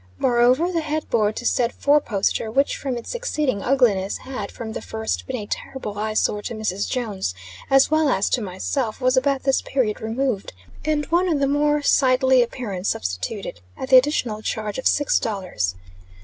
[0.17, 4.73] Moreover, the head board to said four poster, which, from its exceeding ugliness, had, from
[4.73, 6.89] the first, been a terrible eye sore to Mrs.
[6.89, 7.35] Jones,
[7.69, 10.53] as well as to myself, was, about this period, removed,
[10.83, 15.75] and one of more sightly appearance substituted, at the additional charge of six dollars.